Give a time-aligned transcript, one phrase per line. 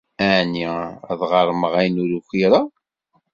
[0.35, 0.65] Ɛni
[1.11, 2.67] ad ɣermeɣ ayen ur ukwireɣ?